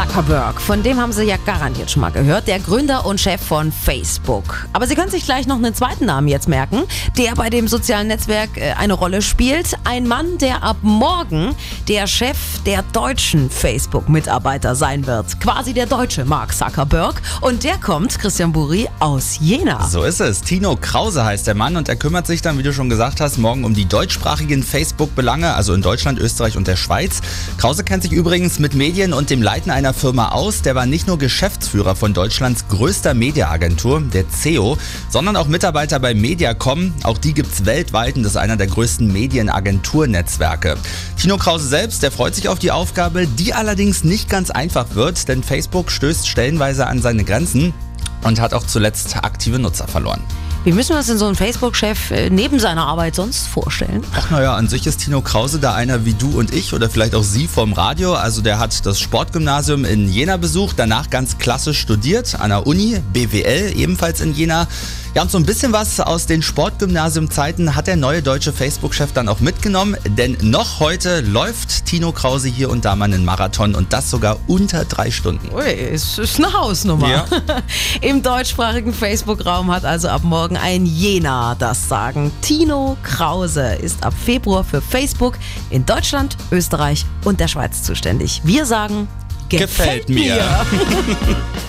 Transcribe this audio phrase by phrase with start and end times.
[0.00, 3.70] Zuckerberg, von dem haben Sie ja garantiert schon mal gehört, der Gründer und Chef von
[3.70, 4.66] Facebook.
[4.72, 6.84] Aber Sie können sich gleich noch einen zweiten Namen jetzt merken,
[7.18, 9.76] der bei dem sozialen Netzwerk äh, eine Rolle spielt.
[9.84, 11.54] Ein Mann, der ab morgen
[11.86, 15.38] der Chef der deutschen Facebook-Mitarbeiter sein wird.
[15.38, 17.20] Quasi der deutsche Mark Zuckerberg.
[17.42, 19.86] Und der kommt, Christian Buri, aus Jena.
[19.86, 20.40] So ist es.
[20.40, 23.36] Tino Krause heißt der Mann und er kümmert sich dann, wie du schon gesagt hast,
[23.36, 27.20] morgen um die deutschsprachigen Facebook-Belange, also in Deutschland, Österreich und der Schweiz.
[27.58, 30.62] Krause kennt sich übrigens mit Medien und dem Leiten einer Firma aus.
[30.62, 36.14] Der war nicht nur Geschäftsführer von Deutschlands größter Mediaagentur, der CEO, sondern auch Mitarbeiter bei
[36.14, 36.94] Mediacom.
[37.02, 40.76] Auch die gibt's weltweit und das ist einer der größten Medienagenturnetzwerke.
[41.16, 45.28] Tino Krause selbst, der freut sich auf die Aufgabe, die allerdings nicht ganz einfach wird,
[45.28, 47.74] denn Facebook stößt stellenweise an seine Grenzen
[48.22, 50.22] und hat auch zuletzt aktive Nutzer verloren.
[50.62, 54.04] Wie müssen wir uns denn so einen Facebook-Chef äh, neben seiner Arbeit sonst vorstellen?
[54.14, 57.14] Ach naja, an sich ist Tino Krause da einer wie du und ich oder vielleicht
[57.14, 58.12] auch Sie vom Radio.
[58.12, 63.00] Also der hat das Sportgymnasium in Jena besucht, danach ganz klassisch studiert an der Uni,
[63.14, 64.68] BWL ebenfalls in Jena.
[65.12, 69.28] Ja, und so ein bisschen was aus den Sportgymnasium-Zeiten hat der neue deutsche Facebook-Chef dann
[69.28, 73.92] auch mitgenommen, denn noch heute läuft Tino Krause hier und da mal einen Marathon und
[73.92, 75.52] das sogar unter drei Stunden.
[75.52, 77.10] Ui, es ist eine Hausnummer.
[77.10, 77.24] Ja.
[78.02, 82.30] Im deutschsprachigen Facebook-Raum hat also ab morgen ein Jena das Sagen.
[82.40, 85.36] Tino Krause ist ab Februar für Facebook
[85.70, 88.42] in Deutschland, Österreich und der Schweiz zuständig.
[88.44, 89.08] Wir sagen,
[89.48, 90.36] Gefällt mir.
[90.36, 90.66] mir.